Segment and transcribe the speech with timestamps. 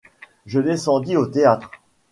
[0.47, 1.69] Je descendis au théâtre.